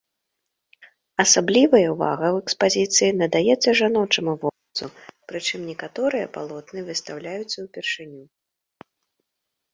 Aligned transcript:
Асаблівая 1.23 1.87
ўвага 1.95 2.25
ў 2.29 2.37
экспазіцыі 2.45 3.09
надаецца 3.21 3.69
жаночаму 3.81 4.33
вобразу, 4.45 4.85
прычым 5.33 5.61
некаторыя 5.71 6.31
палотны 6.41 6.79
выстаўляюцца 6.91 7.57
ўпершыню. 7.69 8.23